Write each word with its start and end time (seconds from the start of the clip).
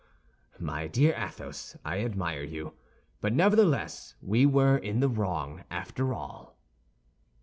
"My 0.57 0.87
dear 0.87 1.13
Athos, 1.15 1.77
I 1.85 1.99
admire 2.03 2.41
you, 2.41 2.73
but 3.19 3.33
nevertheless 3.33 4.15
we 4.19 4.47
were 4.47 4.75
in 4.75 4.99
the 4.99 5.07
wrong, 5.09 5.63
after 5.69 6.11
all." 6.11 6.57